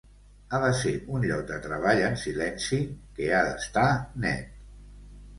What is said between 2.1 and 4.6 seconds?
silenci que ha d'estar net.